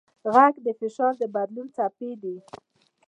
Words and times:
غږ 0.33 0.53
د 0.65 0.67
فشار 0.79 1.13
د 1.21 1.23
بدلون 1.35 1.67
څپې 1.75 2.11
دي. 2.21 2.35